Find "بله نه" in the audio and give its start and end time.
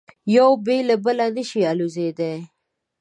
1.05-1.43